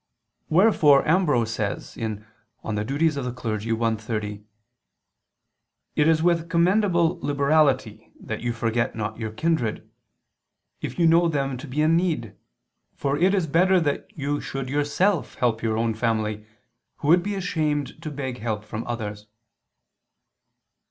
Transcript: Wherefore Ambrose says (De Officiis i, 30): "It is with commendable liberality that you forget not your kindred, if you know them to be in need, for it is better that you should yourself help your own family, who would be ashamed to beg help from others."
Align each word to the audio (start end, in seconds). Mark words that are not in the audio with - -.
Wherefore 0.49 1.07
Ambrose 1.07 1.51
says 1.53 1.93
(De 1.93 2.25
Officiis 2.63 3.17
i, 3.19 3.95
30): 3.97 4.43
"It 5.95 6.07
is 6.07 6.23
with 6.23 6.49
commendable 6.49 7.19
liberality 7.19 8.11
that 8.19 8.41
you 8.41 8.51
forget 8.51 8.95
not 8.95 9.19
your 9.19 9.29
kindred, 9.29 9.87
if 10.81 10.97
you 10.97 11.05
know 11.05 11.27
them 11.27 11.55
to 11.55 11.67
be 11.67 11.83
in 11.83 11.95
need, 11.97 12.35
for 12.95 13.15
it 13.15 13.35
is 13.35 13.45
better 13.45 13.79
that 13.79 14.07
you 14.17 14.41
should 14.41 14.69
yourself 14.71 15.35
help 15.35 15.61
your 15.61 15.77
own 15.77 15.93
family, 15.93 16.47
who 16.95 17.09
would 17.09 17.21
be 17.21 17.35
ashamed 17.35 18.01
to 18.01 18.09
beg 18.09 18.39
help 18.39 18.63
from 18.63 18.83
others." 18.87 19.27